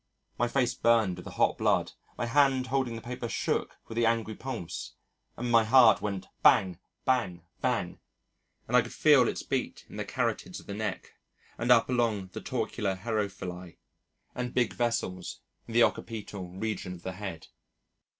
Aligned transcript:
My 0.39 0.47
face 0.47 0.73
burned 0.73 1.17
with 1.17 1.25
the 1.25 1.31
hot 1.33 1.59
blood, 1.59 1.91
my 2.17 2.25
hand 2.25 2.65
holding 2.65 2.95
the 2.95 3.03
paper 3.03 3.29
shook 3.29 3.77
with 3.87 3.95
the 3.97 4.07
angry 4.07 4.33
pulse, 4.33 4.93
and 5.37 5.51
my 5.51 5.63
heart 5.63 6.01
went 6.01 6.25
bang! 6.41 6.79
bang! 7.05 7.43
bang! 7.61 7.99
and 8.67 8.75
I 8.75 8.81
could 8.81 8.95
feel 8.95 9.27
its 9.27 9.43
beat 9.43 9.85
in 9.87 9.97
the 9.97 10.03
carotids 10.03 10.59
of 10.59 10.65
the 10.65 10.73
neck 10.73 11.13
and 11.55 11.69
up 11.71 11.87
along 11.87 12.31
the 12.33 12.41
Torcular 12.41 12.95
herophili 12.97 13.77
and 14.33 14.55
big 14.55 14.73
vessels 14.73 15.41
in 15.67 15.75
the 15.75 15.83
occipital 15.83 16.49
region 16.49 16.93
of 16.95 17.03
the 17.03 17.13
head. 17.13 17.49